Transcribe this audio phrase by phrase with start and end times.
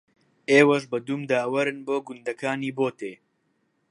[0.51, 3.13] ئێوەش بە دوومدا وەرن بۆ گوندەکانی بۆتێ